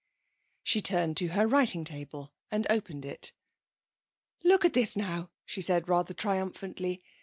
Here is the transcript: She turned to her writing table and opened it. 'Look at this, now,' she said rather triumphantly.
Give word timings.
She 0.63 0.81
turned 0.81 1.15
to 1.17 1.27
her 1.27 1.47
writing 1.47 1.83
table 1.83 2.33
and 2.49 2.65
opened 2.71 3.05
it. 3.05 3.33
'Look 4.43 4.65
at 4.65 4.73
this, 4.73 4.97
now,' 4.97 5.29
she 5.45 5.61
said 5.61 5.87
rather 5.87 6.15
triumphantly. 6.15 7.03